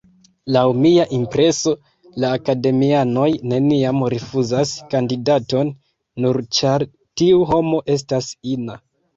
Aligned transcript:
Laŭ 0.53 0.61
mia 0.83 1.03
impreso, 1.17 1.73
la 2.23 2.31
akademianoj 2.37 3.27
neniam 3.51 4.01
rifuzas 4.15 4.73
kandidaton, 4.95 5.71
nur 6.27 6.43
ĉar 6.61 6.87
tiu 7.23 7.47
homo 7.53 7.85
estas 7.99 8.33
ina. 8.57 8.83